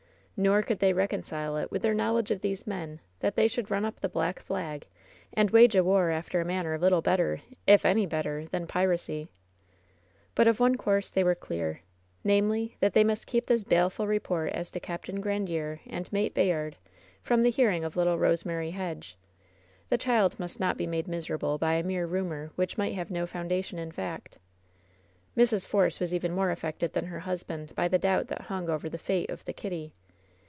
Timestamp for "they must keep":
12.95-13.45